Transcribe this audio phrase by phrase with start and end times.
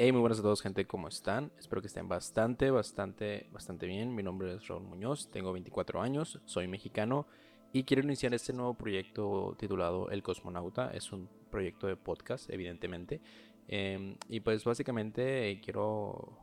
[0.00, 1.50] Hey, muy buenas a todos, gente, ¿cómo están?
[1.58, 4.14] Espero que estén bastante, bastante, bastante bien.
[4.14, 7.26] Mi nombre es Raúl Muñoz, tengo 24 años, soy mexicano
[7.72, 10.92] y quiero iniciar este nuevo proyecto titulado El Cosmonauta.
[10.92, 13.20] Es un proyecto de podcast, evidentemente.
[13.66, 16.38] Em, y pues básicamente quiero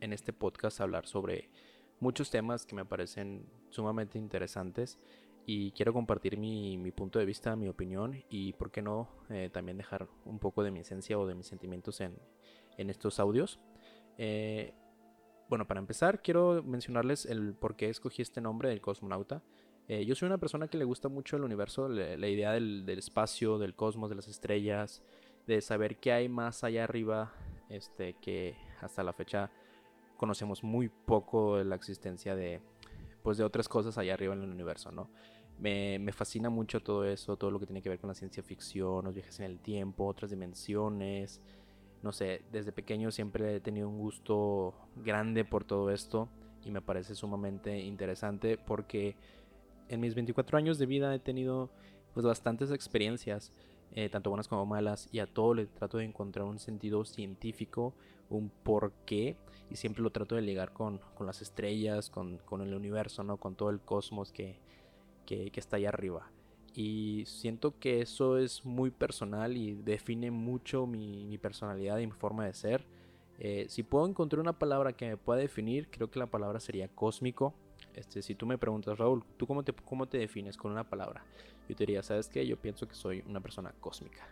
[0.00, 1.48] en este podcast hablar sobre
[1.98, 4.98] muchos temas que me parecen sumamente interesantes
[5.46, 9.78] y quiero compartir mi, punto de vista, mi opinión y, por qué no, eh, también
[9.78, 12.18] dejar un poco de mi esencia o de mis sentimientos en,
[12.76, 13.60] en estos audios.
[14.18, 14.74] Eh,
[15.48, 19.42] bueno, para empezar, quiero mencionarles el por qué escogí este nombre del cosmonauta.
[19.88, 23.58] Eh, yo soy una persona que le gusta mucho el universo, la, idea del, espacio,
[23.58, 25.02] del cosmos, de las estrellas,
[25.46, 27.32] de saber qué hay más allá arriba,
[27.68, 29.50] este, que hasta la fecha
[30.16, 32.60] conocemos muy poco la existencia de,
[33.22, 35.08] pues, de otras cosas allá arriba en el universo, ¿no?
[35.58, 38.42] Me, me, fascina mucho todo eso, todo lo que tiene que ver con la ciencia
[38.42, 41.40] ficción, los viajes en el tiempo, otras dimensiones,
[42.02, 46.28] no sé, desde pequeño siempre he tenido un gusto grande por todo esto
[46.64, 49.16] y me parece sumamente interesante porque
[49.88, 51.70] en mis 24 años de vida he tenido
[52.12, 53.52] pues bastantes experiencias,
[53.92, 57.94] eh, tanto buenas como malas, y a todo le trato de encontrar un sentido científico,
[58.30, 59.36] un porqué,
[59.70, 63.36] y siempre lo trato de ligar con, las estrellas, con, el universo, ¿no?
[63.36, 64.58] con todo el cosmos que,
[65.26, 66.30] que, está ahí arriba
[66.76, 72.44] y siento que eso es muy personal y define mucho mi, personalidad y mi forma
[72.44, 72.84] de ser.
[73.38, 76.88] Eh, si puedo encontrar una palabra que me pueda definir, creo que la palabra sería
[76.88, 77.54] cósmico.
[77.94, 81.24] Este, si tú me preguntas, Raúl, ¿tú cómo te, cómo te defines con una palabra?
[81.66, 82.46] Yo te diría, ¿sabes qué?
[82.46, 84.28] Yo pienso que soy una persona cósmica.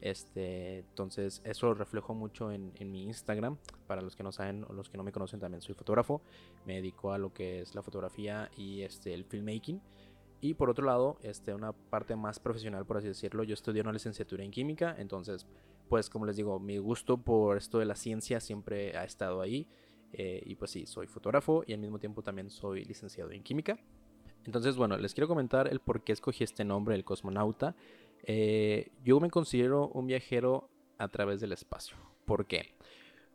[0.00, 3.56] Este, entonces, eso lo reflejo mucho en, en, mi Instagram.
[3.86, 6.22] Para los que no saben o los que no me conocen, también soy fotógrafo.
[6.66, 9.80] Me dedico a lo que es la fotografía y este, el filmmaking.
[10.44, 13.92] Y por otro lado, este, una parte más profesional, por así decirlo, yo estudié una
[13.92, 15.46] licenciatura en química, entonces,
[15.88, 19.66] pues como les digo, mi gusto por esto de la ciencia siempre ha estado ahí.
[20.12, 23.78] Eh, y pues sí, soy fotógrafo y al mismo tiempo también soy licenciado en química.
[24.44, 27.74] Entonces, bueno, les quiero comentar el por qué escogí este nombre, el cosmonauta.
[28.24, 30.68] Eh, yo me considero un viajero
[30.98, 31.96] a través del espacio.
[32.26, 32.74] ¿Por qué?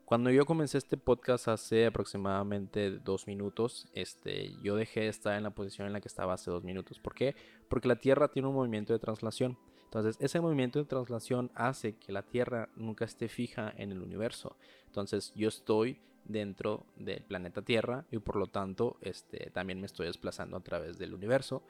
[0.09, 5.43] Cuando yo comencé este podcast hace aproximadamente dos minutos, este, yo dejé de estar en
[5.43, 6.97] la posición en la que estaba hace dos minutos.
[6.97, 7.35] ¿Por qué?
[7.67, 9.55] Porque la Tierra tiene un movimiento de traslación.
[9.83, 14.57] Entonces, ese movimiento de traslación hace que la Tierra nunca esté fija en el universo.
[14.87, 20.07] Entonces, yo estoy dentro del planeta Tierra y por lo tanto, este, también me estoy
[20.07, 21.61] desplazando a través del universo.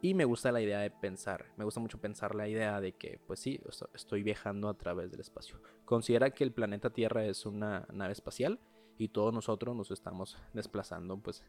[0.00, 3.18] Y me gusta la idea de pensar, me gusta mucho pensar la idea de que,
[3.26, 3.58] pues sí,
[3.94, 5.60] estoy viajando a través del espacio.
[5.84, 8.60] Considera que el planeta Tierra es una nave espacial
[8.98, 11.42] y todos nosotros nos estamos desplazando, pues,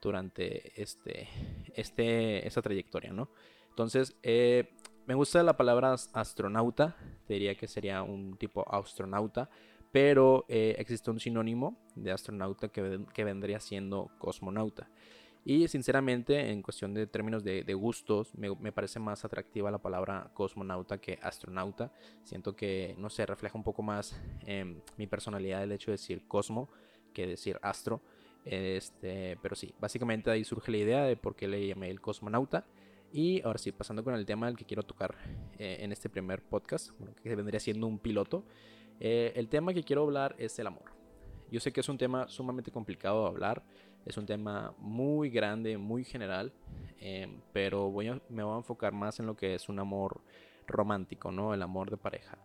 [0.00, 1.28] durante este,
[1.74, 3.30] este, esta trayectoria, ¿no?
[3.68, 4.74] Entonces, eh,
[5.06, 6.96] me gusta la palabra astronauta,
[7.28, 9.50] diría que sería un tipo astronauta,
[9.92, 14.88] pero eh, existe un sinónimo de astronauta que, que vendría siendo cosmonauta.
[15.44, 20.98] Y sinceramente, en cuestión de términos de, gustos, me, parece más atractiva la palabra cosmonauta
[20.98, 21.92] que astronauta.
[22.24, 26.26] Siento que, no sé, refleja un poco más em, mi personalidad el hecho de decir
[26.28, 26.68] cosmo
[27.14, 28.02] que decir astro.
[28.44, 32.66] Este, pero sí, básicamente ahí surge la idea de por qué le llamé el cosmonauta.
[33.12, 35.16] Y ahora sí, pasando con el tema del que quiero tocar
[35.58, 36.90] eh, en este primer podcast,
[37.22, 38.44] que vendría siendo un piloto.
[39.00, 41.00] Eh, el tema que quiero hablar es el amor.
[41.50, 43.64] Yo sé que es un tema sumamente complicado de hablar
[44.06, 46.52] es un tema muy grande, muy general,
[46.98, 50.20] em, pero voy me voy a enfocar más en lo que es un amor
[50.66, 51.54] romántico, ¿no?
[51.54, 52.38] El amor de pareja.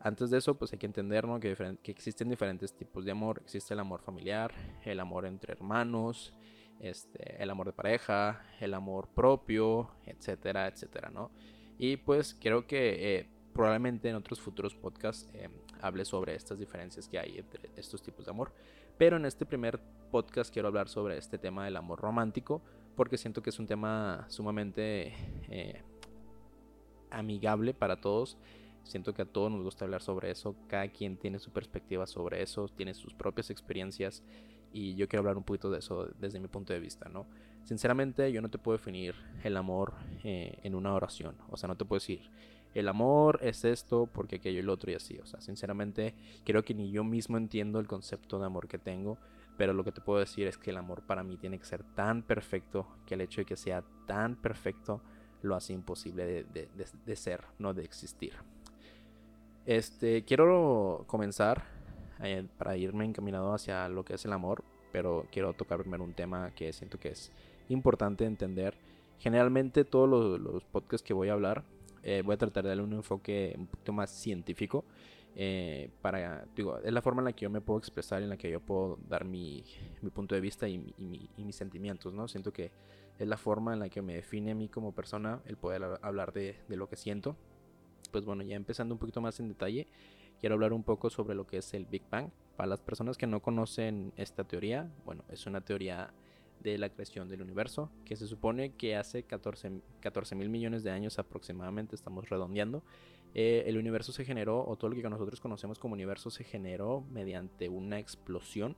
[0.00, 3.40] Antes de eso, pues hay que entender que, que, existen diferentes tipos de amor.
[3.42, 4.52] Existe el amor familiar,
[4.84, 6.32] el amor entre hermanos,
[6.80, 11.30] este, el amor de pareja, el amor propio, etcétera, etcétera, ¿no?
[11.78, 17.08] Y pues creo que eh, probablemente en otros futuros podcasts em, hable sobre estas diferencias
[17.08, 18.52] que hay entre estos tipos de amor.
[18.98, 19.78] Pero en este primer
[20.10, 22.62] podcast quiero hablar sobre este tema del amor romántico,
[22.94, 25.12] porque siento que es un tema sumamente
[25.48, 25.82] eh,
[27.10, 28.38] amigable para todos.
[28.84, 32.42] Siento que a todos nos gusta hablar sobre eso, cada quien tiene su perspectiva sobre
[32.42, 34.22] eso, tiene sus propias experiencias
[34.72, 37.26] y yo quiero hablar un poquito de eso desde mi punto de vista, ¿no?
[37.64, 41.76] Sinceramente yo no te puedo definir el amor eh, en una oración, o sea, no
[41.76, 42.30] te puedo decir,
[42.76, 45.18] el amor es esto porque aquello y lo otro y así.
[45.18, 46.14] O sea, sinceramente
[46.44, 49.16] creo que ni yo mismo entiendo el concepto de amor que tengo.
[49.56, 51.82] Pero lo que te puedo decir es que el amor para mí tiene que ser
[51.94, 55.00] tan perfecto que el hecho de que sea tan perfecto
[55.40, 58.34] lo hace imposible de, ser, no de existir.
[59.64, 61.64] Este, quiero comenzar
[62.22, 64.62] eh, para irme encaminado hacia lo que es el amor,
[64.92, 67.32] pero quiero tocar primero un tema que siento que es
[67.70, 68.76] importante entender.
[69.18, 71.64] Generalmente todos los podcasts que voy a hablar
[72.08, 74.84] eh, voy a tratar de darle un enfoque un poquito más científico.
[75.34, 78.36] Eh, para, digo, es la forma en la que yo me puedo expresar, en la
[78.36, 79.64] que yo puedo dar mi,
[80.02, 82.28] mi punto de vista y, y, mis sentimientos, ¿no?
[82.28, 82.70] Siento que
[83.18, 86.32] es la forma en la que me define a mí como persona el poder hablar
[86.32, 87.36] de, de lo que siento.
[88.12, 89.88] Pues bueno, ya empezando un poquito más en detalle,
[90.38, 92.30] quiero hablar un poco sobre lo que es el Big Bang.
[92.56, 96.14] Para las personas que no conocen esta teoría, bueno, es una teoría
[96.60, 100.90] de la creación del universo, que se supone que hace 14, 14 mil millones de
[100.90, 102.82] años aproximadamente, estamos redondeando,
[103.34, 107.02] eh, el universo se generó, o todo lo que nosotros conocemos como universo se generó
[107.10, 108.76] mediante una explosión,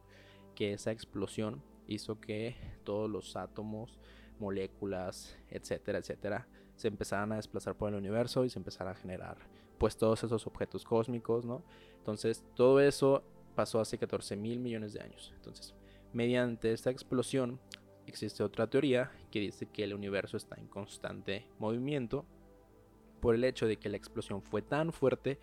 [0.55, 3.99] que esa explosión hizo que todos los átomos,
[4.41, 6.47] moléculas, etcétera, etcétera,
[6.77, 9.39] se empezaran a desplazar por el universo y se empezaran a generar
[9.79, 11.63] pues todos esos objetos cósmicos, ¿no?
[11.99, 13.23] Entonces todo eso
[13.55, 15.33] pasó hace 14 mil millones de años.
[15.37, 15.75] Entonces,
[16.13, 17.61] mediante esta explosión
[18.07, 22.25] existe otra teoría que dice que el universo está en constante movimiento
[23.21, 25.39] por el hecho de que la explosión fue tan fuerte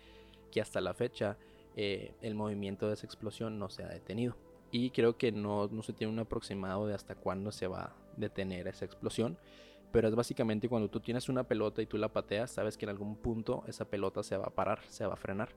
[0.50, 1.36] que hasta la fecha
[1.76, 4.36] eh, el movimiento de esa explosión no se ha detenido.
[4.70, 7.96] Y creo que no, no se tiene un aproximado de hasta cuándo se va a
[8.16, 9.38] detener esa explosión.
[9.92, 12.90] Pero es básicamente cuando tú tienes una pelota y tú la pateas, sabes que en
[12.90, 15.50] algún punto esa pelota se va a parar, se va a frenar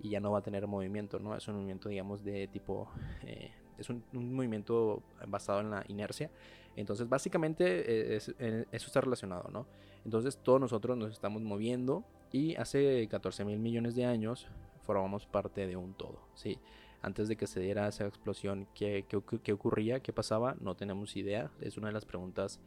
[0.00, 1.34] y ya no va a tener movimiento, ¿no?
[1.36, 2.88] Es un movimiento, digamos, de tipo...
[3.24, 6.30] Eh, es un, movimiento basado en la inercia.
[6.76, 9.66] Entonces, básicamente eh, eso está relacionado, ¿no?
[10.04, 14.46] Entonces, todos nosotros nos estamos moviendo y hace 14 mil millones de años
[14.82, 16.58] formamos parte de un todo, ¿sí?
[17.02, 19.04] Antes de que se diera esa explosión, ¿qué,
[19.42, 20.00] qué ocurría?
[20.00, 20.56] ¿Qué pasaba?
[20.60, 21.50] No tenemos idea.
[21.60, 22.60] Es una de las preguntas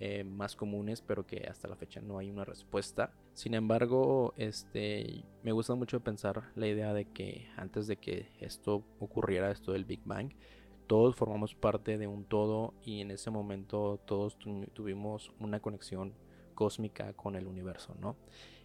[0.00, 3.12] eh, más comunes, pero que hasta la fecha no hay una respuesta.
[3.34, 8.84] Sin embargo, este, me gusta mucho pensar la idea de que antes de que esto
[9.00, 10.32] ocurriera, esto del Big Bang,
[10.86, 14.38] todos formamos parte de un todo y en ese momento todos
[14.72, 16.14] tuvimos una conexión
[16.54, 18.16] cósmica con el universo, ¿no?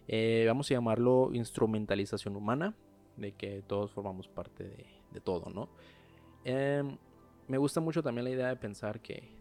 [0.06, 2.74] Eh, vamos a llamarlo instrumentalización humana,
[3.16, 4.64] de que todos formamos parte
[5.12, 5.68] de, todo, ¿no?
[6.44, 6.96] Em,
[7.48, 9.36] me gusta mucho también la idea de pensar que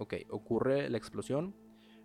[0.00, 1.54] ok, ocurre la explosión,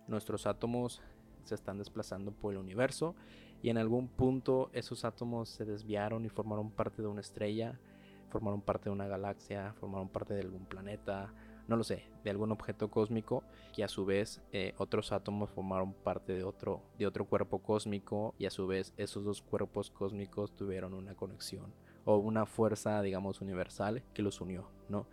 [0.06, 1.00] nuestros átomos
[1.44, 3.16] se están desplazando por el universo
[3.62, 7.80] y en algún punto esos átomos se desviaron y formaron parte de una estrella,
[8.28, 11.32] formaron parte de una galaxia, formaron parte de algún planeta,
[11.68, 13.42] no lo sé, de algún objeto cósmico
[13.74, 18.34] que a su vez eh, otros átomos formaron parte de otro, de otro cuerpo cósmico
[18.38, 21.72] y a su vez esos dos cuerpos cósmicos tuvieron una conexión
[22.04, 25.06] o una fuerza digamos universal que los unió, ¿no?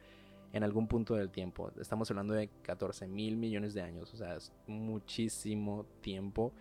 [0.54, 1.72] En algún punto del tiempo.
[1.82, 6.54] Estamos hablando de 14 mil millones de años, o sea, es muchísimo tiempo.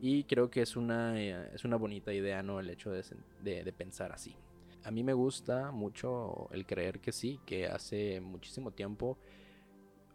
[0.00, 2.60] Y creo que es una, eh, es una bonita idea, ¿no?
[2.60, 3.02] El hecho de,
[3.42, 4.36] de, pensar así.
[4.84, 9.16] A mí me gusta mucho el creer que sí, que hace muchísimo tiempo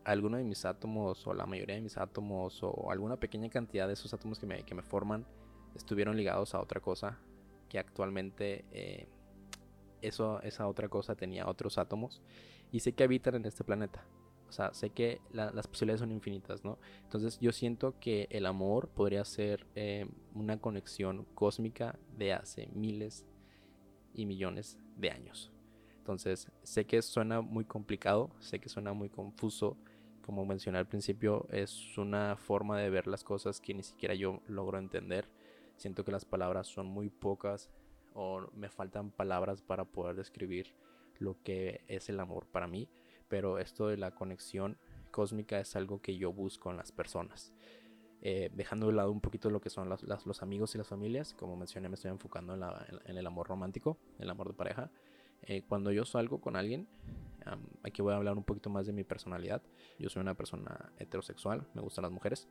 [0.03, 3.93] alguno de mis átomos o la mayoría de mis átomos o alguna pequeña cantidad de
[3.93, 5.25] esos átomos que me, que me forman
[5.75, 7.19] estuvieron ligados a otra cosa
[7.69, 9.07] que actualmente eh,
[10.01, 12.21] eso, esa otra cosa tenía otros átomos
[12.71, 14.05] y sé que habitan en este planeta.
[14.47, 16.77] O sea, sé que las posibilidades son infinitas, ¿no?
[17.03, 23.25] Entonces yo siento que el amor podría ser eh, una conexión cósmica de hace miles
[24.13, 25.53] y millones de años.
[25.99, 29.77] Entonces sé que suena muy complicado, sé que suena muy confuso.
[30.25, 34.41] Como mencioné al principio, es una forma de ver las cosas que ni siquiera yo
[34.47, 35.29] logro entender.
[35.77, 37.69] Siento que las palabras son muy pocas
[38.13, 40.75] o me faltan palabras para poder describir
[41.21, 42.89] lo que es el amor para mí,
[43.27, 44.77] pero esto de la conexión
[45.11, 47.53] cósmica es algo que yo busco en las personas.
[48.23, 51.55] Eh, dejando de lado un poquito lo que son los amigos y las familias, como
[51.55, 54.91] mencioné, me estoy enfocando en, el amor romántico, el amor de pareja.
[55.43, 56.87] Eh, cuando yo salgo con alguien,
[57.83, 59.61] aquí voy a hablar un poquito más de mi personalidad.
[59.97, 62.47] Yo soy una persona heterosexual, me gustan las mujeres.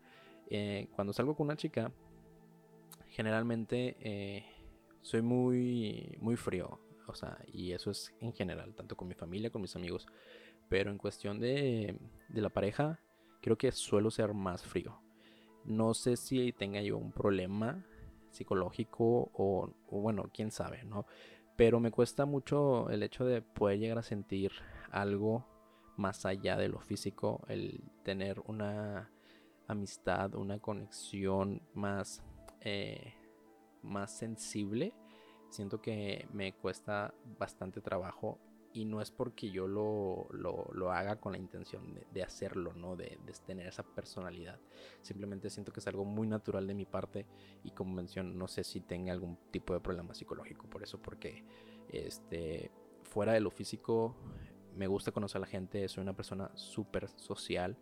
[0.49, 1.93] Eh, cuando salgo con una chica,
[3.09, 4.45] generalmente
[5.03, 6.81] soy muy, muy frío.
[7.11, 10.07] O sea, y eso es en general, tanto con mi familia, con mis amigos.
[10.69, 11.99] Pero en cuestión de,
[12.29, 13.01] de la pareja,
[13.41, 15.01] creo que suelo ser más frío.
[15.65, 17.85] No sé si tenga yo un problema
[18.31, 21.07] psicológico o, bueno, quién sabe, ¿no?
[21.57, 24.53] Pero me cuesta mucho el hecho de poder llegar a sentir
[24.91, 25.47] algo
[25.97, 29.11] más allá de lo físico, el tener una
[29.67, 32.23] amistad, una conexión más,
[32.63, 33.13] eh,
[33.83, 34.95] más sensible
[35.51, 38.39] siento que me cuesta bastante trabajo
[38.73, 42.95] y no es porque yo lo, lo, haga con la intención de, hacerlo, ¿no?
[42.97, 44.61] De, tener esa personalidad.
[45.03, 47.27] Simplemente siento que es algo muy natural de mi parte
[47.65, 51.45] y como menciono, no sé si tenga algún tipo de problema psicológico por eso, porque
[51.89, 52.71] este,
[53.03, 54.15] fuera de lo físico
[54.77, 57.77] me gusta conocer a la gente, soy una persona súper social.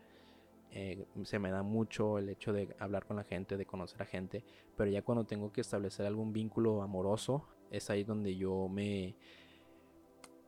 [0.71, 4.07] Eh, se me da mucho el hecho de hablar con la gente, de conocer a
[4.07, 4.45] gente,
[4.77, 9.17] pero ya cuando tengo que establecer algún vínculo amoroso, es ahí donde yo me,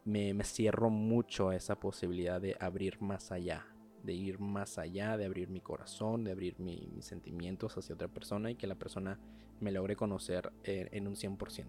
[0.04, 3.66] me, cierro mucho a esa posibilidad de abrir más allá,
[4.02, 8.50] de ir más allá, de abrir mi corazón, de abrir mis sentimientos hacia otra persona
[8.50, 9.18] y que la persona
[9.60, 11.66] me logre conocer en, un 100%.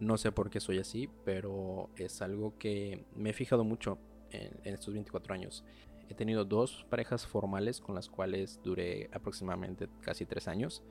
[0.00, 3.98] No sé por qué soy así, pero es algo que me he fijado mucho
[4.30, 5.64] en, en estos 24 años.
[6.08, 10.82] He tenido dos parejas formales con las cuales duré aproximadamente casi tres años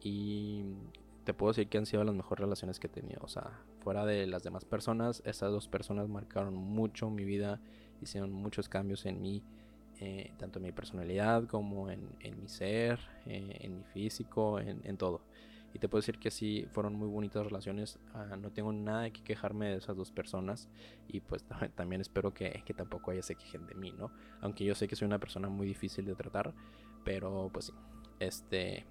[0.00, 0.64] y
[1.28, 3.20] te puedo decir que han sido las mejores relaciones que he tenido.
[3.22, 7.60] O sea, fuera de las demás personas, esas dos personas marcaron mucho mi vida,
[8.00, 9.42] hicieron muchos cambios en mí,
[10.00, 12.08] eh, tanto en mi personalidad como en,
[12.40, 15.20] mi ser, eh, en mi físico, en, todo.
[15.74, 17.98] Y te puedo decir que sí, fueron muy bonitas relaciones.
[18.14, 20.70] Ah, no tengo nada que quejarme de esas dos personas.
[21.08, 21.44] Y pues
[21.74, 24.10] también espero que, que tampoco haya se quejen de mí, ¿no?
[24.40, 26.54] Aunque yo sé que soy una persona muy difícil de tratar.
[27.04, 27.72] Pero pues sí,
[28.18, 28.86] este,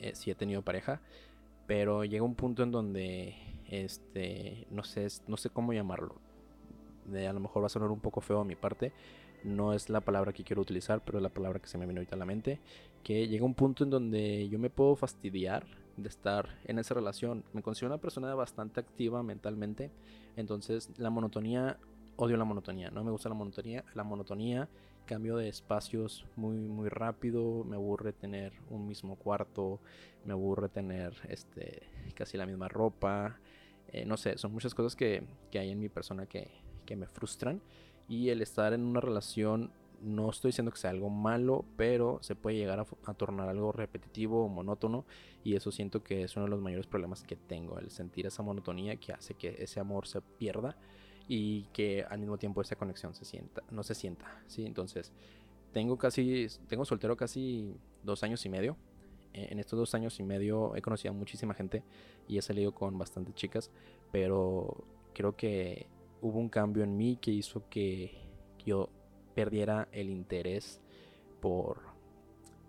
[0.00, 1.00] eh, sí he tenido pareja
[1.72, 3.34] pero llega un punto en donde
[3.66, 6.16] este no sé no sé cómo llamarlo.
[7.10, 8.92] A lo mejor va a sonar un poco feo a mi parte
[9.42, 12.00] no es la palabra que quiero utilizar pero es la palabra que se me viene
[12.00, 12.60] ahorita a la mente
[13.02, 15.64] que llega un punto en donde yo me puedo fastidiar
[15.96, 17.42] de estar en esa relación.
[17.54, 19.90] Me considero una persona bastante activa mentalmente
[20.36, 21.78] entonces la monotonía
[22.16, 24.68] odio la monotonía no me gusta la monotonía la monotonía
[25.02, 29.80] cambio de espacios muy muy rápido me aburre tener un mismo cuarto
[30.24, 31.82] me aburre tener este
[32.14, 33.38] casi la misma ropa
[33.92, 36.50] eh, no sé son muchas cosas que, hay en mi persona que,
[36.94, 37.62] me frustran.
[38.06, 42.34] Y el estar en una relación no estoy diciendo que sea algo malo, pero se
[42.34, 45.06] puede llegar a, a, tornar algo repetitivo o monótono
[45.42, 48.42] y eso siento que es uno de los mayores problemas que tengo, el sentir esa
[48.42, 50.76] monotonía que hace que ese amor se pierda
[51.34, 54.66] y que al mismo tiempo esa conexión se sienta, no se sienta, ¿sí?
[54.66, 55.14] Entonces,
[55.72, 58.76] tengo casi, tengo soltero casi dos años y medio.
[59.32, 61.84] E, en estos dos años y medio he conocido a muchísima gente
[62.28, 63.70] y he salido con bastantes chicas,
[64.10, 64.84] pero
[65.14, 65.86] creo que
[66.20, 68.12] hubo un cambio en mí que hizo que
[68.66, 68.90] yo
[69.34, 70.82] perdiera el interés
[71.40, 71.80] por,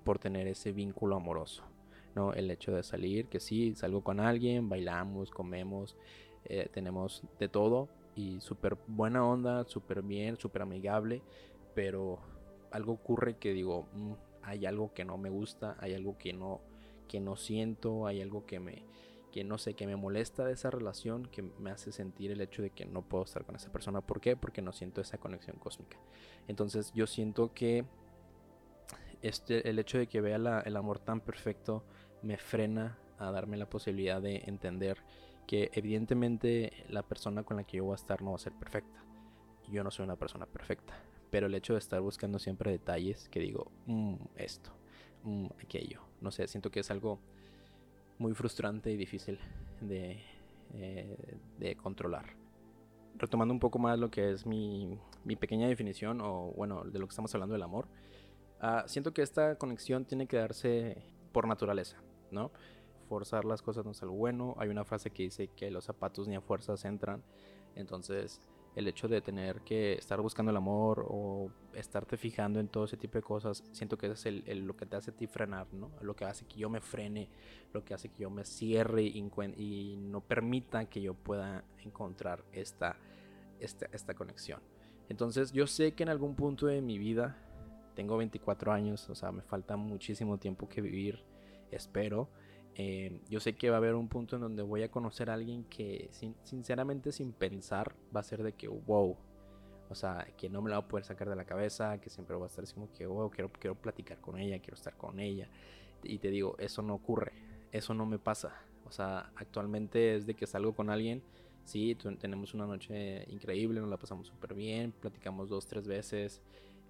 [0.06, 1.66] por tener ese vínculo amoroso.
[2.16, 2.32] ¿no?
[2.32, 5.98] El hecho de salir, que sí, salgo con alguien, bailamos, comemos,
[6.46, 11.22] eh, tenemos de todo, y súper buena onda, súper bien, súper amigable,
[11.74, 12.20] pero
[12.72, 16.62] algo ocurre que digo, mm, hay algo que no me gusta, hay algo que no,
[17.08, 18.84] que no siento, hay algo que me,
[19.32, 22.62] que no sé, que me molesta de esa relación, que me hace sentir el hecho
[22.62, 24.02] de que no puedo estar con esa persona.
[24.02, 24.36] ¿Por qué?
[24.36, 25.98] Porque no siento esa conexión cósmica.
[26.48, 27.86] Entonces yo siento que
[29.22, 31.84] este, el hecho de que vea el amor tan perfecto
[32.22, 34.98] me frena a darme la posibilidad de entender
[35.48, 38.54] que evidentemente la persona con la que yo voy a estar no va a ser
[38.54, 39.04] perfecta.
[39.70, 40.94] Yo no soy una persona perfecta,
[41.30, 44.72] pero el hecho de estar buscando siempre detalles que digo, mm, esto,
[45.24, 47.20] mm, aquello, no sé, siento que es algo
[48.18, 49.40] muy frustrante y difícil
[49.82, 50.22] de,
[50.74, 52.36] eh, de controlar.
[53.16, 57.08] Retomando un poco más lo que es mi, mi, pequeña definición, o bueno, de lo
[57.08, 57.88] que estamos hablando del amor,
[58.62, 60.98] uh, siento que esta conexión tiene que darse
[61.32, 61.98] por naturaleza,
[62.32, 62.52] ¿no?
[63.14, 64.56] Forzar las cosas no es algo bueno.
[64.58, 67.22] Hay una frase que dice que los zapatos ni a fuerzas entran.
[67.76, 68.42] Entonces,
[68.76, 72.98] el hecho de tener que estar buscando el amor o estarte fijando en todo ese
[72.98, 75.92] tipo de cosas, siento que es el, lo que te hace a ti frenar, ¿no?
[76.02, 77.30] Lo que hace que yo me frene,
[77.72, 79.24] lo que hace que yo me cierre y,
[79.58, 82.98] y no permita que yo pueda encontrar esta,
[83.60, 84.60] esta, esta conexión.
[85.08, 87.38] Entonces, yo sé que en algún punto de mi vida,
[87.94, 91.24] tengo 24 años, o sea, me falta muchísimo tiempo que vivir,
[91.70, 92.28] espero
[92.76, 95.34] eh, yo sé que va a haber un punto en donde voy a conocer a
[95.34, 96.10] alguien que
[96.44, 99.16] sinceramente sin pensar va a ser de que wow.
[99.90, 102.36] O sea, que no me la voy a poder sacar de la cabeza, que siempre
[102.36, 105.50] va a estar como que wow, quiero, quiero platicar con ella, quiero estar con ella.
[106.02, 107.34] Y te digo, eso no ocurre,
[107.72, 108.56] eso no me pasa.
[108.86, 111.24] O sea, actualmente es de que salgo con alguien,
[111.64, 116.42] sí, tenemos una noche increíble, nos la pasamos súper bien, platicamos dos, tres veces.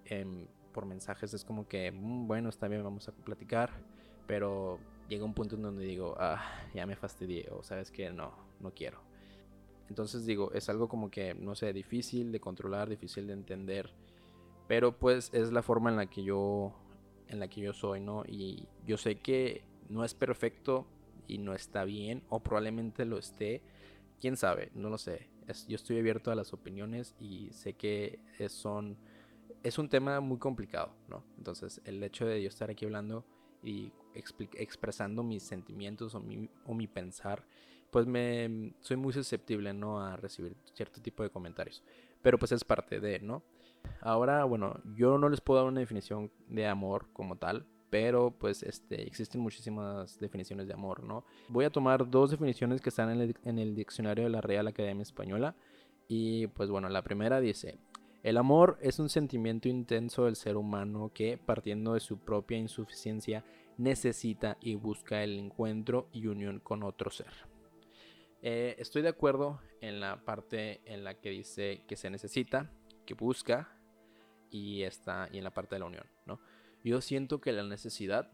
[0.06, 3.70] Em, por mensajes es como que, mm, bueno, está bien, vamos a platicar.
[4.26, 6.42] Pero llega un punto en donde digo, ah,
[6.74, 9.00] ya me fastidié, o sabes que no, no quiero.
[9.88, 13.90] Entonces digo, es algo como que, no sé, difícil de controlar, difícil de entender,
[14.66, 16.72] pero pues es la forma en la que yo,
[17.28, 18.24] en la que yo soy, ¿no?
[18.26, 20.86] Y yo sé que no es perfecto
[21.26, 23.62] y no está bien, o probablemente lo esté,
[24.20, 25.28] quién sabe, no lo sé.
[25.68, 28.96] yo estoy abierto a las opiniones y sé que es, son,
[29.62, 31.24] es un tema muy complicado, ¿no?
[31.36, 33.26] Entonces el hecho de yo estar aquí hablando
[33.62, 37.44] y expresando mis sentimientos o mi, o mi pensar,
[37.90, 40.00] pues me soy muy susceptible, ¿no?
[40.00, 41.82] A recibir cierto tipo de comentarios.
[42.22, 43.42] Pero pues es parte de, ¿no?
[44.00, 48.62] Ahora, bueno, yo no les puedo dar una definición de amor como tal, pero pues
[48.62, 51.24] este, existen muchísimas definiciones de amor, ¿no?
[51.48, 54.66] Voy a tomar dos definiciones que están en el, en el diccionario de la Real
[54.66, 55.54] Academia Española.
[56.08, 57.78] Y pues bueno, la primera dice,
[58.24, 63.44] el amor es un sentimiento intenso del ser humano que, partiendo de su propia insuficiencia,
[63.76, 67.32] necesita y busca el encuentro y unión con otro ser.
[68.42, 72.70] Eh, estoy de acuerdo en la parte en la que dice que se necesita,
[73.06, 73.78] que busca
[74.50, 76.40] y está y en la parte de la unión, ¿no?
[76.84, 78.30] Yo siento que la necesidad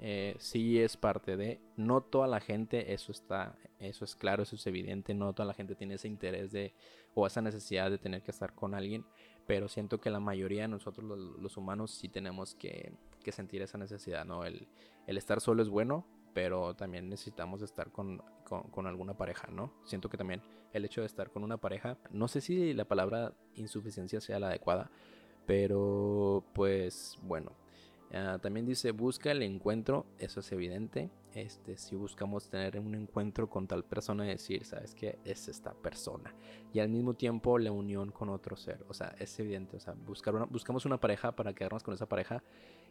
[0.00, 4.56] eh, sí es parte de, no toda la gente, eso está, eso es claro, eso
[4.56, 6.74] es evidente, no toda la gente tiene ese interés de
[7.14, 9.04] o esa necesidad de tener que estar con alguien,
[9.46, 12.94] pero siento que la mayoría de nosotros los, humanos sí tenemos que,
[13.30, 14.44] sentir esa necesidad, ¿no?
[14.44, 14.66] El,
[15.06, 18.22] el estar solo es bueno, pero también necesitamos estar con,
[18.86, 19.72] alguna pareja, ¿no?
[19.84, 23.32] Siento que también el hecho de estar con una pareja, no sé si la palabra
[23.54, 24.90] insuficiencia sea la adecuada,
[25.46, 27.52] pero pues bueno.
[28.14, 31.10] Ah, también dice busca el encuentro, eso es evidente.
[31.34, 36.34] Este, si buscamos tener un encuentro con tal persona, decir, sabes que es esta persona.
[36.74, 38.84] Y al mismo tiempo la unión con otro ser.
[38.88, 39.78] O sea, es evidente.
[39.78, 42.42] O sea, buscar una, buscamos una pareja para quedarnos con esa pareja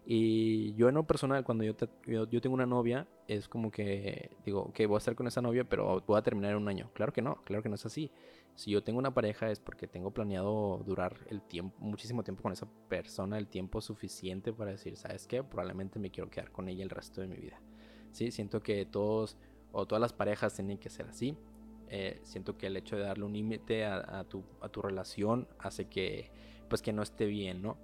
[0.05, 1.75] y yo en lo personal, cuando yo,
[2.05, 5.63] yo, tengo una novia, es como que digo, que voy a estar con esa novia,
[5.63, 6.89] pero voy a terminar en un año.
[6.93, 8.11] Claro que no, claro que no es así.
[8.55, 12.51] Si yo tengo una pareja es porque tengo planeado durar el tiempo, muchísimo tiempo con
[12.51, 15.43] esa persona, el tiempo suficiente para decir, ¿sabes qué?
[15.43, 17.61] Probablemente me quiero quedar con ella el resto de mi vida.
[18.11, 19.37] Sí, siento que todos
[19.71, 21.37] o todas las parejas tienen que ser así.
[21.87, 25.47] Eh, siento que el hecho de darle un límite a, a, tu, a tu relación
[25.59, 26.31] hace que,
[26.69, 27.77] pues que no esté bien, ¿no?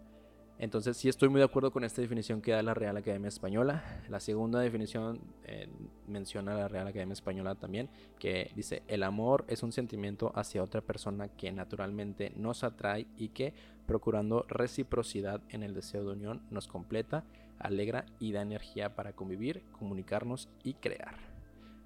[0.60, 4.02] Entonces sí estoy muy de acuerdo con esta definición que da la Real Academia Española.
[4.10, 5.70] La segunda definición eh,
[6.08, 10.82] menciona la Real Academia Española también, que dice, el amor es un sentimiento hacia otra
[10.82, 13.54] persona que naturalmente nos atrae y que,
[13.86, 17.24] procurando reciprocidad en el deseo de unión, nos completa,
[17.60, 21.16] alegra y da energía para convivir, comunicarnos y crear.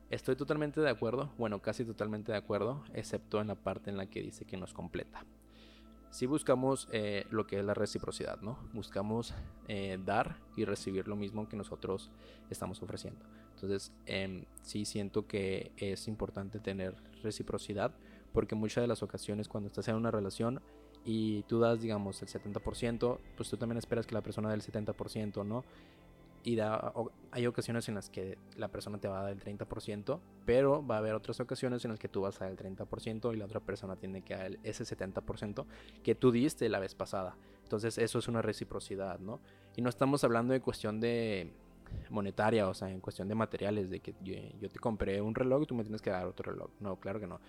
[0.09, 4.05] Estoy totalmente de acuerdo, bueno, casi totalmente de acuerdo, excepto en la parte en la
[4.05, 5.25] que dice que nos completa
[6.11, 8.57] si buscamos eh, lo que es la reciprocidad, ¿no?
[8.73, 9.33] Buscamos
[9.67, 12.11] eh, dar y recibir lo mismo que nosotros
[12.49, 13.25] estamos ofreciendo.
[13.55, 17.93] Entonces, eh, sí siento que es importante tener reciprocidad
[18.33, 20.61] porque muchas de las ocasiones cuando estás en una relación
[21.03, 24.61] y tú das, digamos, el 70%, pues tú también esperas que la persona dé el
[24.61, 25.63] 70%, ¿no?
[26.43, 26.57] y
[27.31, 30.95] hay ocasiones en las que la persona te va a dar el 30%, pero va
[30.95, 33.45] a haber otras ocasiones en las que tú vas a dar el 30% y la
[33.45, 35.65] otra persona tiene que dar ese 70%
[36.03, 37.37] que tú diste la vez pasada.
[37.63, 39.39] Entonces eso es una reciprocidad, ¿no?
[39.75, 41.51] Y no estamos hablando de cuestión de
[42.09, 45.65] monetaria, o sea, en cuestión de materiales, de que yo, te compré un reloj y
[45.65, 46.69] tú me tienes que dar otro reloj.
[46.79, 47.39] No, claro que no.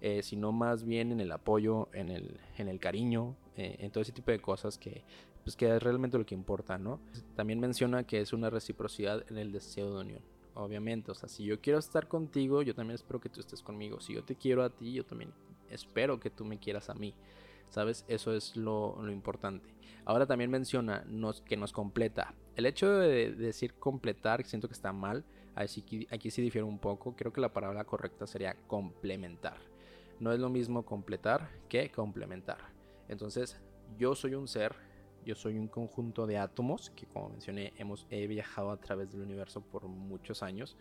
[0.00, 4.02] Eh, sino más bien en el apoyo, en el, en el cariño, eh, en todo
[4.02, 5.04] ese tipo de cosas que
[5.44, 7.00] pues que es realmente lo que importa, ¿no?
[7.34, 10.22] También menciona que es una reciprocidad en el deseo de unión.
[10.54, 14.00] Obviamente, o sea, si yo quiero estar contigo, yo también espero que tú estés conmigo.
[14.00, 15.32] Si yo te quiero a ti, yo también
[15.70, 17.14] espero que tú me quieras a mí.
[17.70, 18.04] ¿Sabes?
[18.06, 19.74] Eso es lo, importante.
[20.04, 21.04] Ahora también menciona
[21.46, 22.34] que nos completa.
[22.54, 25.24] El hecho de, decir completar, siento que está mal.
[25.54, 27.16] Aquí, sí difiere un poco.
[27.16, 29.56] Creo que la palabra correcta sería complementar.
[30.20, 32.58] No es lo mismo completar que complementar.
[33.08, 33.58] Entonces,
[33.98, 34.76] yo soy un ser
[35.24, 39.22] yo soy un conjunto de átomos que, como mencioné, hemos, he viajado a través del
[39.22, 40.76] universo por muchos años.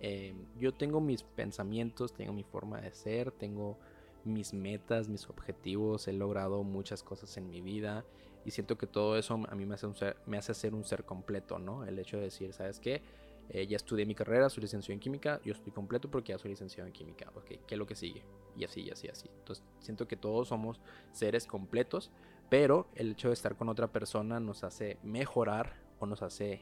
[0.00, 3.78] Eh, yo tengo mis pensamientos, tengo mi forma de ser, tengo
[4.24, 8.04] mis metas, mis objetivos, he logrado muchas cosas en mi vida
[8.44, 11.04] y siento que todo eso a mí me hace, ser, me hace ser un ser
[11.04, 11.84] completo, ¿no?
[11.84, 13.02] El hecho de decir, ¿sabes qué?
[13.50, 16.50] Eh, ya estudié mi carrera, soy licenciado en química, yo estoy completo porque ya soy
[16.50, 17.30] licenciado en química.
[17.34, 18.22] Ok, ¿qué es lo que sigue?
[18.56, 19.28] Y así, y así, así.
[19.38, 20.80] Entonces siento que todos somos
[21.12, 22.10] seres completos
[22.50, 26.60] pero el hecho de estar con otra persona nos hace mejorar o nos hace,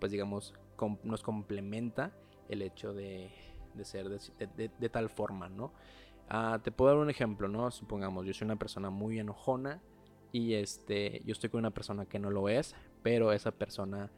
[0.00, 0.54] pues digamos,
[1.04, 2.12] nos complementa
[2.48, 3.30] el hecho de,
[3.82, 5.72] ser de, tal forma, ¿no?
[6.28, 7.70] Ah, te puedo dar un ejemplo, ¿no?
[7.70, 9.82] Supongamos, yo soy una persona muy enojona
[10.32, 14.10] y este, yo estoy con una persona que no lo es, pero esa persona,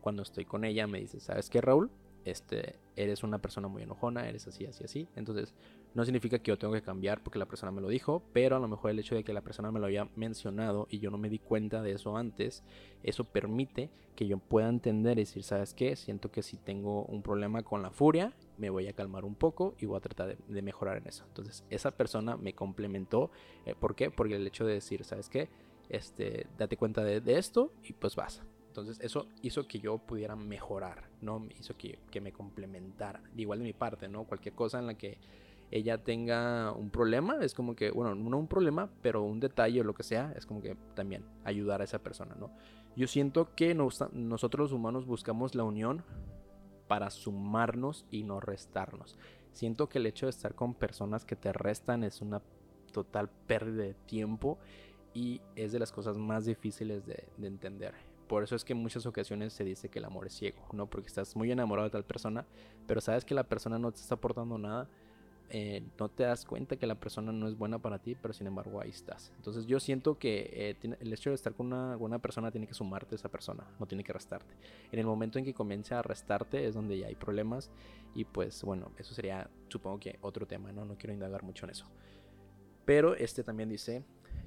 [0.00, 1.90] cuando estoy con ella, me dice, ¿sabes qué, Raúl?
[2.24, 5.08] Este, eres una persona muy enojona, eres así, así, así.
[5.14, 5.54] Entonces,
[5.94, 8.60] no significa que yo tengo que cambiar porque la persona me lo dijo, pero a
[8.60, 11.18] lo mejor el hecho de que la persona me lo haya mencionado y yo no
[11.18, 12.62] me di cuenta de eso antes,
[13.02, 15.96] eso permite que yo pueda entender y decir, ¿sabes qué?
[15.96, 19.74] Siento que si tengo un problema con la furia, me voy a calmar un poco
[19.78, 21.24] y voy a tratar de, mejorar en eso.
[21.26, 23.30] Entonces, esa persona me complementó.
[23.64, 24.10] Eh, ¿Por qué?
[24.10, 25.48] Porque el hecho de decir, ¿sabes qué?
[25.88, 28.42] Este, date cuenta de, esto y pues vas.
[28.68, 31.48] Entonces eso hizo que yo pudiera mejorar, ¿no?
[31.58, 33.20] Hizo que, que me complementara.
[33.36, 34.24] Igual de mi parte, ¿no?
[34.24, 35.18] Cualquier cosa en la que
[35.70, 39.84] ella tenga un problema, es como que, bueno, no un problema, pero un detalle o
[39.84, 42.50] lo que sea, es como que también ayudar a esa persona, ¿no?
[42.96, 46.02] Yo siento que nosotros los humanos buscamos la unión
[46.88, 49.16] para sumarnos y no restarnos.
[49.52, 52.42] Siento que el hecho de estar con personas que te restan es una
[52.92, 54.58] total pérdida de tiempo
[55.14, 57.94] y es de las cosas más difíciles de, entender.
[58.28, 60.88] Por eso es que en muchas ocasiones se dice que el amor es ciego, ¿no?
[60.88, 62.46] Porque estás muy enamorado de tal persona,
[62.86, 64.88] pero sabes que la persona no te está aportando nada,
[65.52, 68.46] eh, no te das cuenta que la persona no es buena para ti, pero sin
[68.46, 69.32] embargo ahí estás.
[69.36, 72.74] Entonces yo siento que eh, el hecho de estar con una, una, persona tiene que
[72.74, 74.54] sumarte a esa persona, no tiene que restarte.
[74.92, 77.72] En el momento en que comience a restarte es donde ya hay problemas
[78.14, 80.84] y pues bueno, eso sería supongo que otro tema, ¿no?
[80.84, 81.86] No quiero indagar mucho en eso.
[82.84, 84.04] Pero este también dice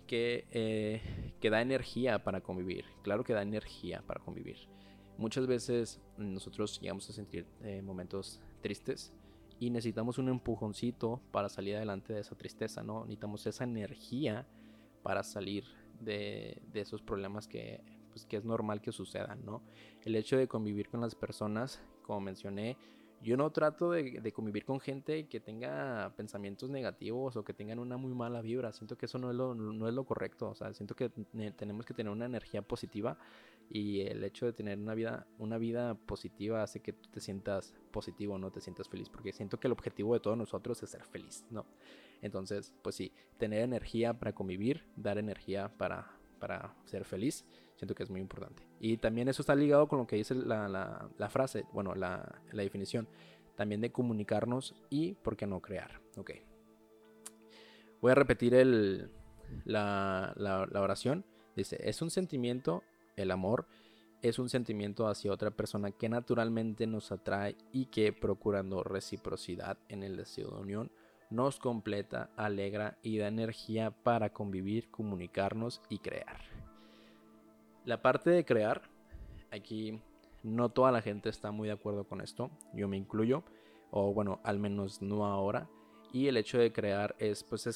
[0.08, 2.86] que, eh, que da energía para convivir.
[3.02, 4.70] Claro que da energía para convivir.
[5.18, 7.46] Muchas veces nosotros llegamos a sentir
[7.84, 9.13] momentos tristes
[9.63, 13.04] y necesitamos un empujoncito para salir adelante de esa tristeza, ¿no?
[13.06, 14.45] Necesitamos esa energía
[15.04, 15.63] para salir
[16.02, 19.62] de, esos problemas que, pues, que es normal que sucedan, ¿no?
[20.04, 22.76] El hecho de convivir con las personas, como mencioné,
[23.21, 27.95] yo no trato de, convivir con gente que tenga pensamientos negativos o que tengan una
[27.95, 28.73] muy mala vibra.
[28.73, 30.49] Siento que eso no es lo, no es lo correcto.
[30.49, 31.08] O sea, siento que
[31.56, 33.17] tenemos que tener una energía positiva
[33.69, 37.73] y el hecho de tener una vida, una vida positiva hace que tú te sientas
[37.94, 41.06] positivo, no te sientas feliz, porque siento que el objetivo de todos nosotros es ser
[41.06, 41.66] feliz, ¿no?
[42.22, 48.04] Entonces, pues sí, tener energía para convivir, dar energía para, para ser feliz, siento que
[48.04, 48.68] es muy importante.
[48.82, 52.64] Y también eso está ligado con lo que dice la, la, frase, bueno, la, la,
[52.64, 53.08] definición,
[53.56, 56.02] también de comunicarnos y, ¿por qué no crear?
[56.18, 56.32] Ok.
[58.02, 59.10] Voy a repetir el,
[59.64, 61.24] la, la oración.
[61.56, 62.84] Dice, es un sentimiento
[63.16, 63.68] el amor
[64.24, 70.02] es un sentimiento hacia otra persona que naturalmente nos atrae y que procurando reciprocidad en
[70.02, 70.92] el deseo de unión
[71.30, 76.40] nos completa, alegra y da energía para convivir, comunicarnos y crear.
[77.84, 78.84] La parte de crear,
[79.52, 80.00] aquí
[80.42, 83.44] no toda la gente está muy de acuerdo con esto, yo me incluyo,
[83.92, 85.68] o bueno, al menos no ahora,
[86.14, 87.68] y el hecho de crear es, pues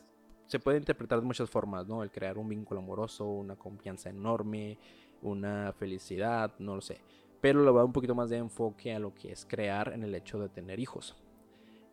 [0.45, 2.03] se puede interpretar de muchas formas, ¿no?
[2.03, 4.77] El crear un vínculo amoroso, una confianza enorme,
[5.21, 7.01] una felicidad, no lo sé.
[7.41, 10.15] Pero le va un poquito más de enfoque a lo que es crear en el
[10.15, 11.15] hecho de tener hijos.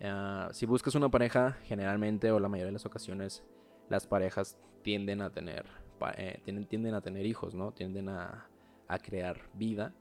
[0.02, 3.44] Ah, si buscas una pareja, generalmente o la mayoría de las ocasiones,
[3.88, 5.66] las parejas tienden a tener,
[6.16, 7.72] eh, tienden, a tener hijos, ¿no?
[7.72, 8.48] Tienden a,
[8.88, 9.94] a crear vida.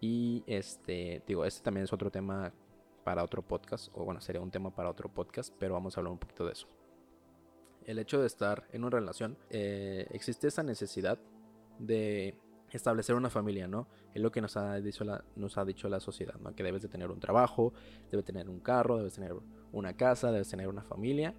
[0.00, 2.52] Y este, digo, este también es otro tema
[3.04, 6.12] para otro podcast, o bueno, sería un tema para otro podcast, pero vamos a hablar
[6.12, 6.66] un poquito de eso.
[7.84, 11.18] El hecho de estar en una relación, eh, existe esa necesidad
[11.78, 12.36] de
[12.76, 13.88] establecer una familia, ¿no?
[14.14, 16.54] Es lo que nos ha dicho la, nos ha dicho la sociedad, ¿no?
[16.54, 17.72] Que debes de tener un trabajo,
[18.10, 19.34] debes tener un carro, debes tener
[19.72, 21.34] una casa, debes tener una familia,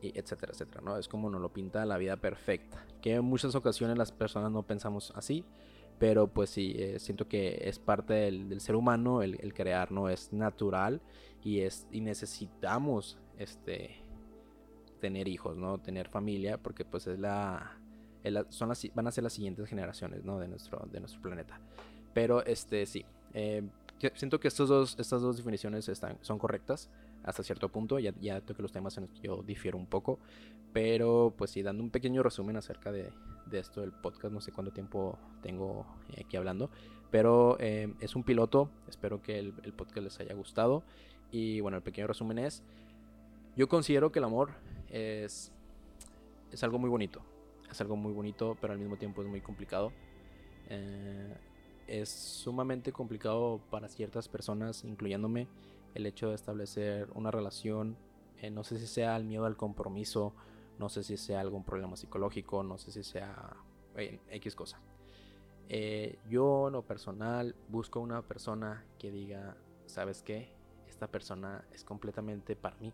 [0.00, 0.98] y etcétera, etcétera, ¿no?
[0.98, 4.62] Es como nos lo pinta la vida perfecta, que en muchas ocasiones las personas no
[4.62, 5.44] pensamos así,
[5.98, 10.08] pero pues sí, eh, siento que es parte del, ser humano el, crear, ¿no?
[10.08, 11.00] Es natural
[11.42, 14.02] y, es, y necesitamos este,
[15.00, 15.78] tener hijos, ¿no?
[15.78, 17.78] Tener familia, porque pues es la
[18.48, 20.38] son las, van a ser las siguientes generaciones ¿no?
[20.38, 20.80] de, nuestro,
[21.20, 21.58] planeta.
[22.12, 23.62] Pero este sí, eh,
[24.14, 26.90] siento que estos dos, estas dos definiciones están, son correctas
[27.22, 27.98] hasta cierto punto.
[27.98, 30.18] Ya, ya toqué los temas en los que yo difiero un poco.
[30.72, 33.10] Pero pues sí, dando un pequeño resumen acerca de,
[33.52, 34.32] esto del podcast.
[34.32, 35.86] No sé cuánto tiempo tengo
[36.18, 36.70] aquí hablando.
[37.10, 38.70] Pero eh, es un piloto.
[38.88, 40.82] Espero que el, el podcast les haya gustado.
[41.30, 42.62] Y bueno, el pequeño resumen es,
[43.56, 44.52] yo considero que el amor
[44.88, 45.52] es,
[46.52, 47.22] es algo muy bonito
[47.74, 49.92] es algo muy bonito, pero al mismo tiempo es muy complicado.
[50.68, 51.36] Eh,
[51.86, 55.48] es sumamente complicado para ciertas personas, incluyéndome,
[55.94, 57.96] el hecho de establecer una relación.
[58.40, 60.34] Eh, no sé si sea el miedo al compromiso,
[60.78, 63.56] no sé si sea algún problema psicológico, no sé si sea
[63.96, 64.80] X cosa.
[65.68, 69.56] Eh, yo, en lo personal, busco una persona que diga,
[69.86, 70.52] ¿sabes qué?
[70.86, 72.92] Esta persona es completamente para mí.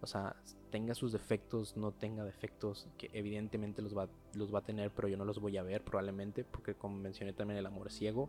[0.00, 0.36] O sea,
[0.70, 5.08] tenga sus defectos, no tenga defectos, que evidentemente los va, los va a tener, pero
[5.08, 8.28] yo no los voy a ver probablemente, porque como mencioné también el amor ciego.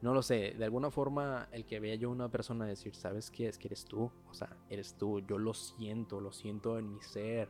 [0.00, 3.30] No lo sé, de alguna forma el que vea yo a una persona decir, ¿sabes
[3.30, 3.48] qué?
[3.48, 7.02] Es que eres tú, o sea, eres tú, yo lo siento, lo siento en mi
[7.02, 7.48] ser,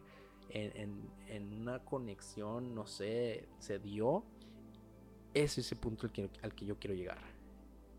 [0.48, 4.24] en, en, una conexión, no sé, se dio.
[5.34, 7.18] Es ese punto al que, al que yo quiero llegar.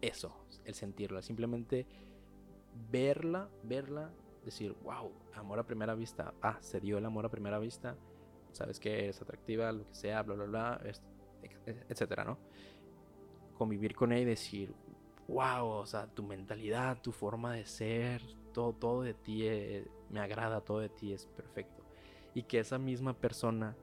[0.01, 0.33] Eso,
[0.65, 1.85] el sentirla, simplemente
[2.89, 4.11] verla, verla
[4.51, 7.95] decir, wow, amor a primera vista, ah, se dio el amor a primera vista,
[8.51, 10.81] sabes que eres atractiva, lo que sea, bla, bla, bla,
[11.88, 12.38] etcétera, ¿no?
[13.57, 14.73] Convivir con ella y decir,
[15.27, 18.21] wow, o sea, tu mentalidad, tu forma de ser,
[18.53, 21.83] todo, todo de ti, eh, me agrada todo de ti, es perfecto.
[22.33, 23.75] Y que esa misma persona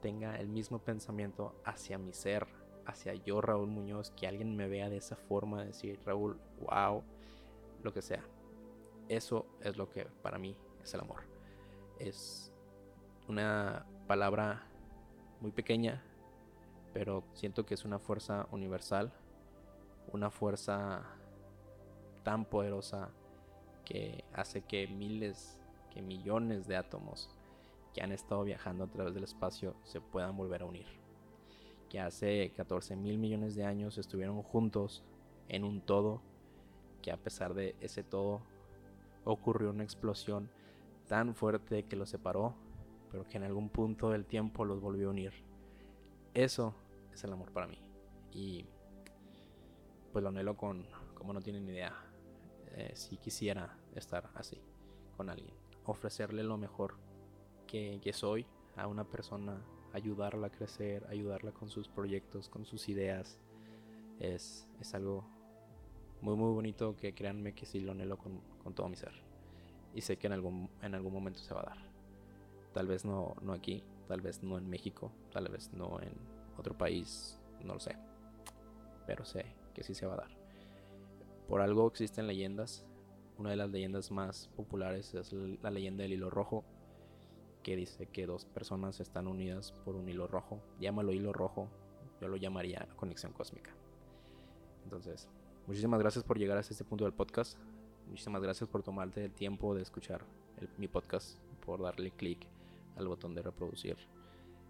[0.00, 2.46] tenga el mismo pensamiento hacia mi ser,
[2.86, 7.02] hacia yo, Raúl Muñoz, que alguien me vea de esa forma, decir, Raúl, wow,
[7.82, 8.22] lo que sea.
[9.08, 11.22] Eso es lo que para mí es el amor.
[11.98, 12.52] Es
[13.28, 14.62] una palabra
[15.40, 16.02] muy pequeña,
[16.92, 19.12] pero siento que es una fuerza universal,
[20.12, 21.02] una fuerza
[22.22, 23.10] tan poderosa
[23.84, 25.58] que hace que miles,
[25.92, 27.30] que millones de átomos
[27.92, 30.86] que han estado viajando a través del espacio se puedan volver a unir.
[31.88, 35.04] Que hace 14 mil millones de años estuvieron juntos
[35.48, 36.20] en un todo,
[37.02, 38.40] que a pesar de ese todo
[39.24, 40.50] ocurrió una explosión
[41.08, 42.54] tan fuerte que los separó,
[43.10, 45.32] pero que en algún punto del tiempo los volvió a unir.
[46.32, 46.74] Eso
[47.12, 47.78] es el amor para mí.
[48.32, 48.66] Y
[50.12, 51.94] pues lo anhelo con, como no tienen idea,
[52.72, 54.60] eh, si quisiera estar así
[55.16, 55.54] con alguien.
[55.84, 56.96] Ofrecerle lo mejor
[57.66, 62.88] que, que soy a una persona, ayudarla a crecer, ayudarla con sus proyectos, con sus
[62.88, 63.38] ideas.
[64.18, 65.24] Es, es algo
[66.24, 69.12] muy muy bonito que créanme que sí lo anhelo con, con todo mi ser.
[69.94, 71.78] Y sé que en algún, en algún momento se va a dar.
[72.72, 76.14] Tal vez no, no aquí, tal vez no en México, tal vez no en
[76.56, 77.96] otro país, no lo sé.
[79.06, 80.30] Pero sé que sí se va a dar.
[81.46, 82.86] Por algo existen leyendas.
[83.36, 85.32] Una de las leyendas más populares es
[85.62, 86.64] la leyenda del hilo rojo,
[87.62, 90.62] que dice que dos personas están unidas por un hilo rojo.
[90.80, 91.68] Llámalo hilo rojo,
[92.18, 93.72] yo lo llamaría conexión cósmica.
[94.84, 95.28] Entonces,
[95.66, 97.58] muchísimas gracias por llegar hasta este punto del podcast.
[98.08, 100.24] Muchísimas gracias por tomarte el tiempo de escuchar
[100.78, 102.46] mi podcast, por darle clic
[102.96, 103.96] al botón de reproducir.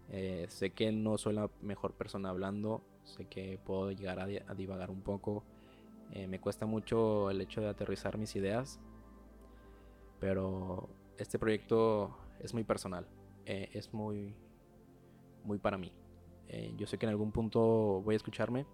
[0.09, 4.91] Eh, sé que no soy la mejor persona hablando, sé que puedo llegar a, divagar
[4.91, 5.43] un poco.
[6.11, 8.79] Eh, me cuesta mucho el hecho de aterrizar mis ideas,
[10.19, 13.07] pero este proyecto es muy personal,
[13.45, 14.35] eh, es muy,
[15.43, 15.91] muy para mí.
[16.77, 18.65] yo sé que en algún punto voy a escucharme,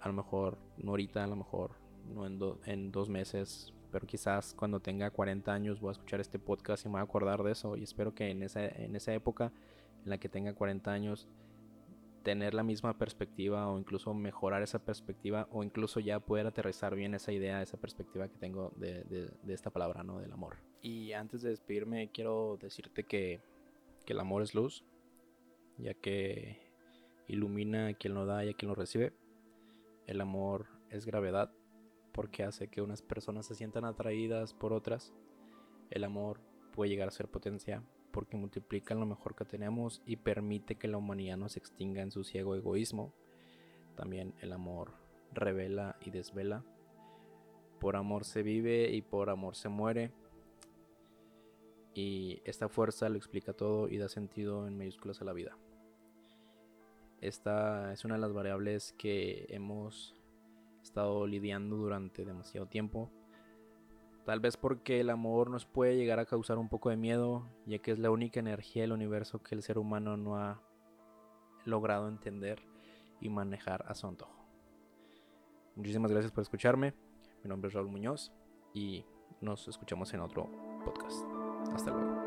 [0.00, 1.72] a lo mejor no ahorita, a lo mejor
[2.14, 6.38] no en, en dos meses, pero quizás cuando tenga 40 años voy a escuchar este
[6.38, 9.12] podcast y me voy a acordar de eso y espero que en esa, en esa
[9.12, 9.52] época
[10.04, 11.28] en la que tenga 40 años
[12.22, 17.14] tener la misma perspectiva o incluso mejorar esa perspectiva o incluso ya poder aterrizar bien
[17.14, 20.18] esa idea, esa perspectiva que tengo de, de, esta palabra, ¿no?
[20.18, 20.56] Del amor.
[20.82, 23.40] Y antes de despedirme quiero decirte que,
[24.04, 24.84] que el amor es luz,
[25.78, 26.60] ya que
[27.26, 29.12] ilumina a quien lo da y a quien lo recibe.
[30.06, 31.52] El amor es gravedad
[32.12, 35.12] porque hace que unas personas se sientan atraídas por otras.
[35.90, 36.40] El amor
[36.72, 40.98] puede llegar a ser potencia porque multiplica lo mejor que tenemos y permite que la
[40.98, 43.14] humanidad no se extinga en su ciego egoísmo.
[43.96, 44.92] También el amor
[45.32, 46.64] revela y desvela.
[47.78, 50.12] Por amor se vive y por amor se muere.
[51.94, 55.56] Y esta fuerza lo explica todo y da sentido en mayúsculas a la vida.
[57.20, 60.14] Esta es una de las variables que hemos
[60.82, 63.10] estado lidiando durante demasiado tiempo.
[64.24, 67.78] Tal vez porque el amor nos puede llegar a causar un poco de miedo, ya
[67.78, 70.60] que es la única energía del universo que el ser humano no ha
[71.64, 72.62] logrado entender
[73.20, 74.40] y manejar a su antojo.
[75.76, 76.94] Muchísimas gracias por escucharme.
[77.42, 78.32] Mi nombre es Raúl Muñoz
[78.74, 79.04] y
[79.40, 80.48] nos escuchamos en otro
[80.84, 81.24] podcast.
[81.74, 82.19] Hasta luego.